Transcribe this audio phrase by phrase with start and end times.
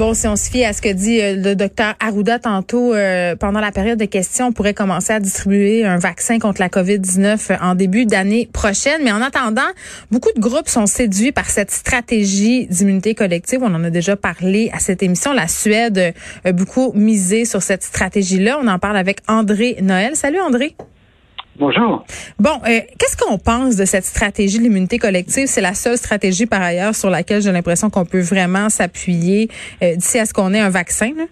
[0.00, 3.36] Bon, si on se fie à ce que dit euh, le docteur Arruda tantôt, euh,
[3.36, 7.58] pendant la période de questions, on pourrait commencer à distribuer un vaccin contre la COVID-19
[7.60, 9.02] en début d'année prochaine.
[9.04, 9.68] Mais en attendant,
[10.10, 13.58] beaucoup de groupes sont séduits par cette stratégie d'immunité collective.
[13.62, 15.34] On en a déjà parlé à cette émission.
[15.34, 16.14] La Suède
[16.46, 18.58] a beaucoup misé sur cette stratégie-là.
[18.58, 20.16] On en parle avec André Noël.
[20.16, 20.76] Salut André.
[21.60, 22.06] Bonjour.
[22.38, 25.44] Bon, euh, qu'est-ce qu'on pense de cette stratégie de l'immunité collective?
[25.44, 29.50] C'est la seule stratégie, par ailleurs, sur laquelle j'ai l'impression qu'on peut vraiment s'appuyer
[29.82, 31.12] euh, d'ici à ce qu'on ait un vaccin.
[31.14, 31.24] Là?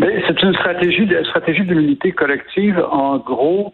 [0.00, 2.84] Ben, c'est une stratégie de stratégie de l'immunité collective.
[2.90, 3.72] En gros,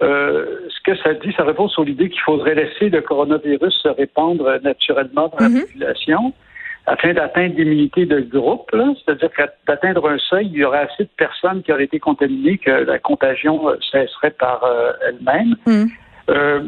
[0.00, 3.88] euh, ce que ça dit, ça répond sur l'idée qu'il faudrait laisser le coronavirus se
[3.88, 6.32] répandre naturellement dans la population
[6.86, 9.30] afin d'atteindre l'immunité de groupe, c'est-à-dire
[9.66, 12.98] d'atteindre un seuil, il y aurait assez de personnes qui auraient été contaminées que la
[12.98, 15.54] contagion euh, cesserait par euh, elle-même.
[16.30, 16.62] Euh,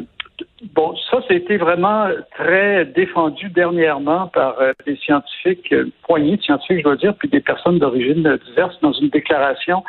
[0.73, 6.83] bon, ça, c'était vraiment très défendu dernièrement par des scientifiques, une poignée de scientifiques, je
[6.83, 9.83] dois dire, puis des personnes d'origine diverse dans une déclaration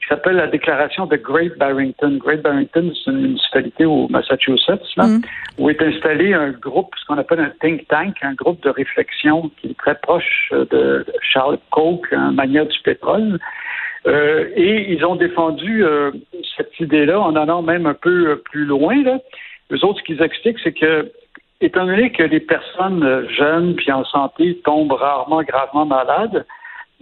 [0.00, 2.18] qui s'appelle la déclaration de Great Barrington.
[2.18, 5.22] Great Barrington, c'est une municipalité au Massachusetts, là, mm.
[5.58, 9.50] où est installé un groupe, ce qu'on appelle un think tank, un groupe de réflexion
[9.60, 13.38] qui est très proche de Charles Koch, un magnat du pétrole.
[14.06, 16.12] Euh, et ils ont défendu euh,
[16.56, 19.02] cette idée-là en allant même un peu plus loin.
[19.02, 19.18] Là.
[19.72, 21.12] Eux autres, ce qu'ils expliquent, c'est que
[21.60, 26.46] étant donné que les personnes jeunes puis en santé tombent rarement gravement malades,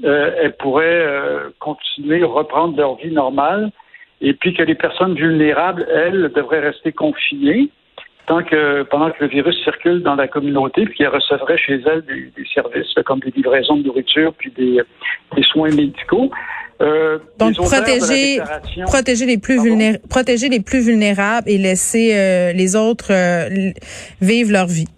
[0.05, 3.71] euh, elles pourraient euh, continuer, reprendre leur vie normale,
[4.21, 7.71] et puis que les personnes vulnérables, elles, devraient rester confinées
[8.27, 12.03] tant que pendant que le virus circule dans la communauté, puis qu'elles recevraient chez elles
[12.05, 14.83] des, services comme des livraisons de nourriture, puis des,
[15.43, 16.31] soins médicaux.
[16.83, 18.41] Euh, Donc protéger,
[18.87, 23.13] protéger les plus vulnérables, protéger les plus vulnérables et laisser euh, les autres
[24.21, 24.89] vivre leur vie.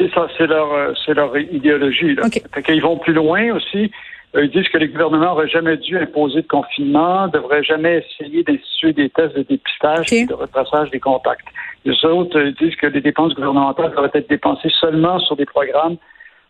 [0.00, 2.14] C'est ça, c'est leur, euh, c'est leur idéologie.
[2.14, 2.22] Là.
[2.54, 3.90] Fait qu'ils vont plus loin aussi.
[4.34, 7.98] Euh, ils disent que les gouvernements n'auraient jamais dû imposer de confinement, ne devraient jamais
[7.98, 11.46] essayer d'instituer des tests de dépistage et de retraçage des contacts.
[11.84, 15.96] Les autres euh, disent que les dépenses gouvernementales devraient être dépensées seulement sur des programmes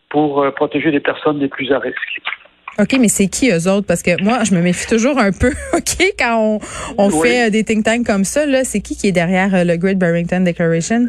[0.09, 2.21] pour protéger les personnes les plus à risque.
[2.79, 3.87] OK, mais c'est qui eux autres?
[3.87, 6.59] Parce que moi, je me méfie toujours un peu, OK, quand on,
[6.97, 9.97] on fait des think tanks comme ça, là, c'est qui qui est derrière le Great
[9.97, 11.07] Barrington Declaration?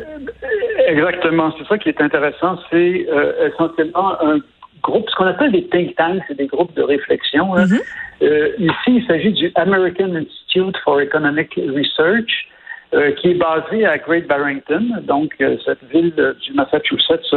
[0.92, 2.58] Exactement, c'est ça qui est intéressant.
[2.70, 4.38] C'est euh, essentiellement un
[4.82, 7.56] groupe, ce qu'on appelle des think tanks, c'est des groupes de réflexion.
[7.56, 7.64] Hein.
[7.64, 7.82] Mm-hmm.
[8.22, 12.47] euh, ici, il s'agit du American Institute for Economic Research,
[12.92, 17.34] euh, qui est basé à Great Barrington, donc cette ville du Massachusetts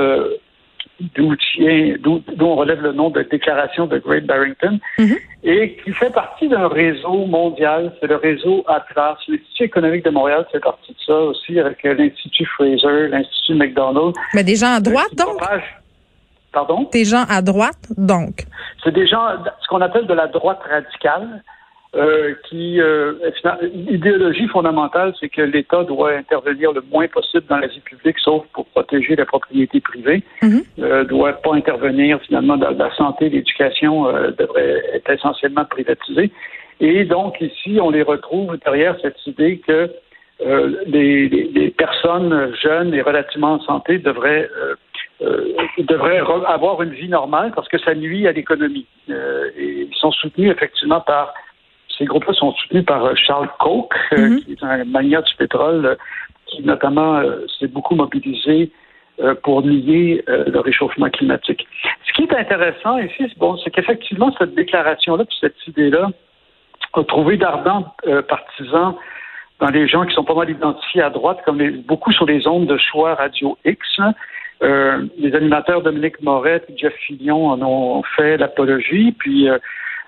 [0.99, 1.35] d'où
[2.39, 5.19] on relève le nom de déclaration de Great Barrington, mm-hmm.
[5.43, 9.17] et qui fait partie d'un réseau mondial, c'est le réseau Atlas.
[9.27, 14.15] L'Institut économique de Montréal fait partie de ça aussi, avec l'Institut Fraser, l'Institut McDonald.
[14.33, 15.41] Mais des gens à droite, donc?
[16.51, 16.87] Pardon?
[16.91, 18.45] Des gens à droite, donc?
[18.83, 19.27] C'est des gens,
[19.61, 21.43] ce qu'on appelle de la droite radicale.
[21.95, 23.13] Euh, qui euh,
[23.87, 28.43] idéologie fondamentale, c'est que l'État doit intervenir le moins possible dans la vie publique, sauf
[28.51, 30.23] pour protéger la propriété privée.
[30.41, 30.59] Mm
[31.07, 36.31] doit pas intervenir finalement dans la santé, l'éducation euh, devrait être essentiellement privatisée.
[36.81, 39.89] Et donc ici, on les retrouve derrière cette idée que
[40.87, 44.49] les, les, personnes jeunes et relativement en santé devraient
[45.77, 48.87] devraient avoir une vie normale parce que ça nuit à l'économie.
[49.07, 51.33] et ils sont soutenus effectivement par
[51.97, 54.41] ces groupes-là sont soutenus par euh, Charles Koch, euh, mhm.
[54.41, 55.95] qui est un magnat du pétrole, euh,
[56.47, 57.23] qui notamment
[57.59, 58.71] s'est beaucoup mobilisé
[59.41, 61.67] pour nier le réchauffement climatique.
[62.07, 66.11] Ce qui est intéressant ici, c'est bon, c'est qu'effectivement, cette déclaration-là, cette idée-là,
[66.93, 67.95] a trouvé d'ardents
[68.29, 68.93] partisans
[69.59, 72.67] dans les gens qui sont pas mal identifiés à droite, comme beaucoup sur les ondes
[72.67, 73.79] de choix Radio X.
[73.97, 74.13] Hein.
[74.61, 79.49] les animateurs Dominique Moret et Jeff Fillion en ont fait l'apologie, puis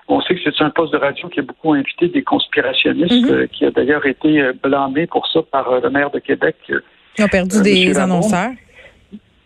[0.08, 3.30] on sait que c'est un poste de radio qui a beaucoup invité des conspirationnistes, mhm.
[3.30, 6.56] euh, qui a d'ailleurs été euh, blâmé pour ça par euh, le maire de Québec.
[6.68, 8.50] Ils ont perdu des annonceurs.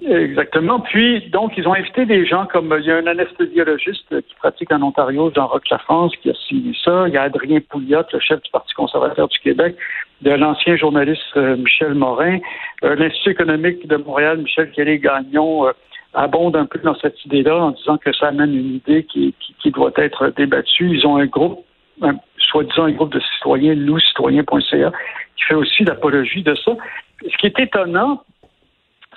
[0.05, 0.81] Exactement.
[0.81, 4.73] Puis, donc, ils ont invité des gens comme il y a un anesthésiologiste qui pratique
[4.73, 7.05] en Ontario, Jean-Roch France, qui a signé ça.
[7.07, 9.77] Il y a Adrien Pouliot, le chef du Parti conservateur du Québec,
[10.23, 12.39] de l'ancien journaliste euh, Michel Morin,
[12.85, 15.73] euh, l'Institut économique de Montréal, Michel Kelly-Gagnon, euh,
[16.15, 19.71] abonde un peu dans cette idée-là en disant que ça amène une idée qui, qui,
[19.71, 20.97] doit être débattue.
[20.97, 21.65] Ils ont un groupe,
[22.39, 24.93] soi-disant un groupe de citoyens, nous, citoyens.ca,
[25.37, 26.73] qui fait aussi l'apologie de ça.
[27.23, 28.23] Ce qui est étonnant,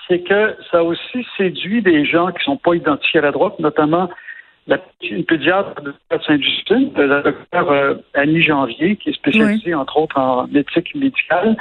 [0.07, 3.31] c'est que ça a aussi séduit des gens qui ne sont pas identifiés à la
[3.31, 4.09] droite, notamment
[4.67, 5.93] la, une pédiatre de
[6.25, 11.55] Sainte-Justine, la docteure euh, Annie Janvier, qui est spécialisée, entre autres, en éthique médicale.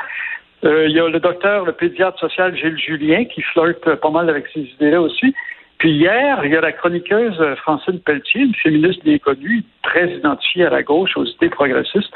[0.64, 4.30] Euh, il y a le docteur, le pédiatre social Gilles Julien, qui flirte pas mal
[4.30, 5.34] avec ces idées-là aussi.
[5.78, 10.64] Puis hier, il y a la chroniqueuse Francine Pelletier, une féministe bien connue, très identifiée
[10.64, 12.12] à la gauche, aux idées progressistes,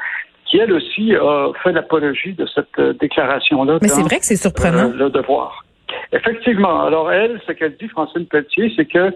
[0.47, 3.79] qui elle aussi a fait l'apologie de cette euh, déclaration-là.
[3.83, 4.91] Mais c'est vrai que c'est surprenant.
[4.95, 5.65] le devoir.
[6.13, 6.85] Effectivement.
[6.85, 9.13] Alors, elle, ce qu'elle dit, Francine Pelletier, c'est que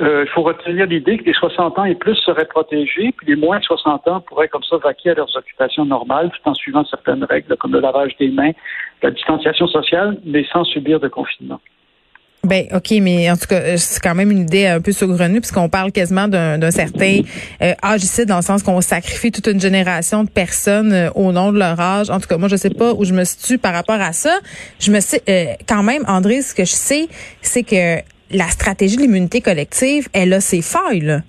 [0.00, 3.36] euh, il faut retenir l'idée que les 60 ans et plus seraient protégés, puis les
[3.36, 6.84] moins de 60 ans pourraient comme ça vaquer à leurs occupations normales, tout en suivant
[6.86, 8.52] certaines règles, comme le lavage des mains,
[9.02, 11.60] la distanciation sociale, mais sans subir de confinement.
[12.42, 15.68] Ben ok, mais en tout cas, c'est quand même une idée un peu saugrenue puisqu'on
[15.68, 17.20] parle quasiment d'un certain
[17.60, 21.32] euh, âge ici, dans le sens qu'on sacrifie toute une génération de personnes euh, au
[21.32, 22.08] nom de leur âge.
[22.08, 24.38] En tout cas, moi, je sais pas où je me situe par rapport à ça.
[24.78, 27.08] Je me sais quand même, André, ce que je sais,
[27.42, 28.00] c'est que
[28.30, 31.00] la stratégie de l'immunité collective, elle a ses failles.
[31.00, 31.20] Là.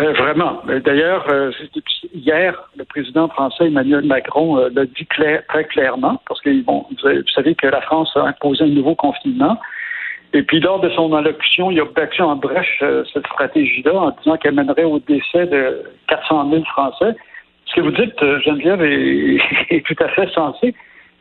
[0.00, 0.62] Euh, vraiment.
[0.84, 1.50] D'ailleurs, euh,
[2.14, 6.86] hier, le président français Emmanuel Macron euh, l'a dit très clairement, parce que vous,
[7.34, 9.58] savez que la France a imposé un nouveau confinement.
[10.32, 12.82] Et puis, lors de son allocution, il a battu en brèche
[13.12, 17.16] cette stratégie-là en disant qu'elle mènerait au décès de 400 000 Français.
[17.66, 18.82] Ce que vous dites, Geneviève,
[19.70, 20.74] est, tout à fait sensé.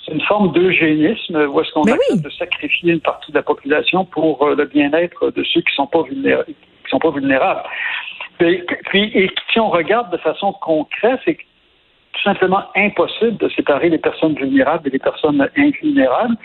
[0.06, 4.06] C'est une forme d'eugénisme où est-ce qu'on accepte de sacrifier une partie de la population
[4.06, 6.46] pour le bien-être de ceux qui sont pas vulnérables.
[6.46, 7.64] Qui sont pas vulnérables.
[8.38, 13.98] Puis, et si on regarde de façon concrète, c'est tout simplement impossible de séparer les
[13.98, 16.36] personnes vulnérables et les personnes invulnérables.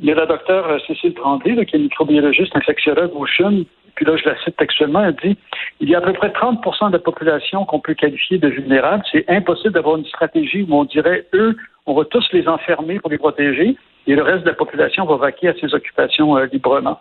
[0.00, 4.06] Il y a la docteure euh, Cécile Tremblay, qui est microbiologiste infectiologue au CHUM, puis
[4.06, 5.36] là, je la cite textuellement, elle dit
[5.80, 9.04] il y a à peu près 30% de la population qu'on peut qualifier de vulnérable.
[9.10, 11.56] C'est impossible d'avoir une stratégie où on dirait, eux,
[11.86, 15.16] on va tous les enfermer pour les protéger, et le reste de la population va
[15.16, 17.00] vaquer à ses occupations euh, librement.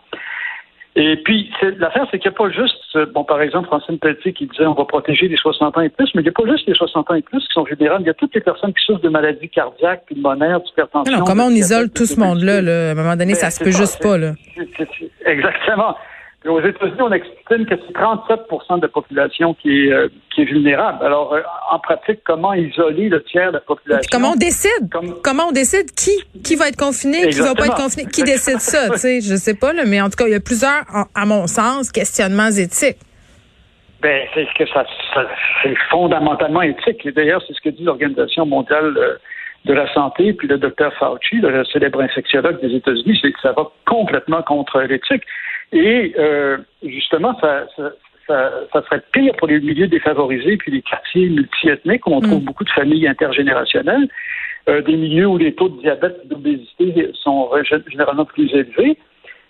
[0.96, 4.34] Et puis, l'affaire, c'est qu'il n'y a pas juste, euh, bon, par exemple, Francine Pelletier
[4.34, 6.46] qui disait on va protéger les 60 ans et plus, mais il n'y a pas
[6.46, 8.04] juste les 60 ans et plus qui sont vulnérables.
[8.04, 11.14] Il y a toutes les personnes qui souffrent de maladies cardiaques, pulmonaires, d'hypertension.
[11.14, 13.72] Alors, comment on isole tout ce monde-là, À un moment donné, ça ben, se peut
[13.72, 14.34] juste pas, là.
[15.26, 15.96] exactement
[16.50, 20.46] aux États-Unis, on estime que c'est 37% de la population qui est, euh, qui est
[20.46, 21.06] vulnérable.
[21.06, 24.10] Alors, euh, en pratique, comment isoler le tiers de la population?
[24.12, 24.90] comment on décide?
[25.24, 26.12] Comment on décide qui,
[26.44, 28.10] qui va être confiné, qui va pas être confiné?
[28.10, 28.90] Qui décide ça?
[28.90, 30.84] tu sais, je sais pas, là, mais en tout cas, il y a plusieurs,
[31.14, 32.98] à mon sens, questionnements éthiques.
[34.02, 34.84] Ben, c'est que ça,
[35.62, 37.08] c'est fondamentalement éthique.
[37.10, 39.18] D'ailleurs, c'est ce que dit l'Organisation mondiale euh,
[39.66, 43.52] de la santé, puis le docteur Fauci, le célèbre infectiologue des États-Unis, c'est que ça
[43.52, 45.24] va complètement contre l'éthique.
[45.72, 51.30] Et euh, justement, ça, ça, ça, serait pire pour les milieux défavorisés puis les quartiers
[51.30, 52.46] multiethniques où on trouve mm.
[52.46, 54.08] beaucoup de familles intergénérationnelles,
[54.70, 57.50] euh, des milieux où les taux de diabète et d'obésité sont
[57.88, 58.98] généralement plus élevés.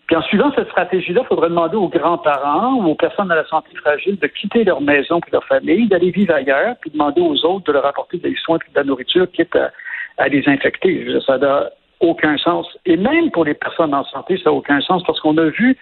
[0.07, 3.45] Puis en suivant cette stratégie-là, il faudrait demander aux grands-parents ou aux personnes à la
[3.45, 7.45] santé fragile de quitter leur maison puis leur famille, d'aller vivre ailleurs, puis demander aux
[7.45, 9.71] autres de leur apporter des soins et de la nourriture, quitte à,
[10.17, 11.07] à les infecter.
[11.25, 11.69] Ça n'a
[12.01, 12.67] aucun sens.
[12.85, 15.77] Et même pour les personnes en santé, ça n'a aucun sens parce qu'on a vu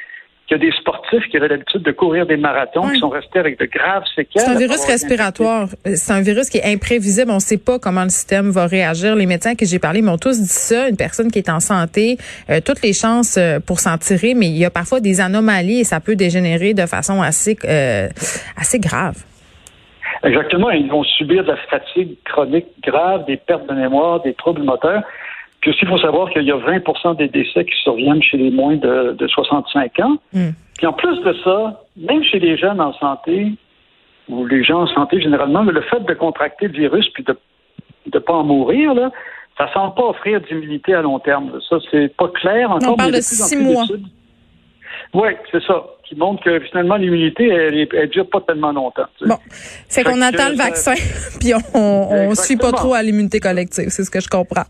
[0.49, 3.37] qu'il y a des sportifs qui avaient l'habitude de courir des marathons qui sont restés
[3.37, 4.41] avec de graves séquelles.
[4.41, 5.67] C'est un virus respiratoire.
[5.85, 7.29] C'est un virus qui est imprévisible.
[7.29, 9.15] On ne sait pas comment le système va réagir.
[9.15, 10.89] Les médecins que j'ai parlé m'ont tous dit ça.
[10.89, 12.17] Une personne qui est en santé,
[12.49, 15.81] euh, toutes les chances euh, pour s'en tirer, mais il y a parfois des anomalies
[15.81, 18.07] et ça peut dégénérer de façon assez, euh,
[18.57, 19.23] assez grave.
[20.23, 20.71] Exactement.
[20.71, 25.03] Ils vont subir de la fatigue chronique grave, des pertes de mémoire, des troubles moteurs.
[25.61, 28.51] Puis aussi, il faut savoir qu'il y a 20% des décès qui surviennent chez les
[28.51, 30.17] moins de, 65 ans.
[30.33, 30.51] Hmm.
[30.77, 33.51] Puis en plus de ça, même chez les jeunes en santé,
[34.29, 37.35] ou les gens en santé généralement, le fait de contracter le virus puis de
[38.13, 39.11] ne pas en mourir, là,
[39.57, 41.59] ça ne semble pas offrir d'immunité à long terme.
[41.69, 42.93] Ça, c'est pas clair encore.
[42.93, 43.83] On parle de six mois.
[45.13, 45.85] Oui, c'est ça.
[46.07, 49.05] Qui montre que finalement l'immunité, elle, elle, dure pas tellement longtemps.
[49.21, 49.37] Bon,
[49.87, 50.93] c'est qu'on attend le vaccin,
[51.39, 53.89] puis on, ne suit pas trop à l'immunité collective.
[53.89, 54.63] C'est ce que je comprends.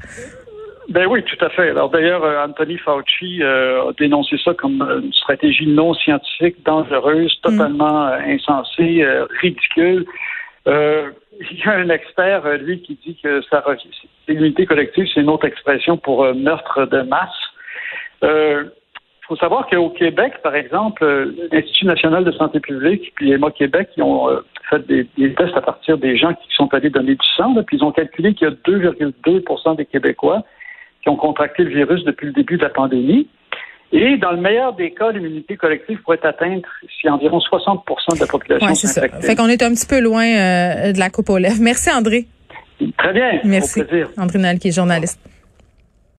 [0.89, 1.69] Ben oui, tout à fait.
[1.69, 7.31] Alors d'ailleurs, euh, Anthony Fauci euh, a dénoncé ça comme une stratégie non scientifique, dangereuse,
[7.37, 7.47] mm.
[7.47, 9.05] totalement euh, insensée,
[9.39, 10.05] ridicule.
[10.65, 13.63] il y a un expert, lui, qui dit que ça
[14.27, 17.39] l'immunité collective, c'est une autre expression pour meurtre de masse.
[19.27, 21.05] faut savoir qu'au Québec, par exemple,
[21.51, 24.27] l'Institut national de santé publique puis EMA Québec, qui ont
[24.71, 25.05] fait des,
[25.35, 28.33] tests à partir des gens qui sont allés donner du sang, puis ils ont calculé
[28.33, 30.43] qu'il y a 2,2 des Québécois
[31.09, 33.27] qui ont contracté le virus depuis le début de la pandémie.
[33.91, 36.61] Et dans le meilleur des cas, l'immunité collective pourrait atteindre
[36.99, 39.01] si environ 60 de la population ouais, c'est ça.
[39.21, 41.59] Fait qu'on est un petit peu loin euh, de la coupe aux lèvres.
[41.59, 42.27] Merci, André.
[42.97, 43.39] Très bien.
[43.43, 43.81] Merci.
[44.17, 45.19] André Noël, qui est journaliste.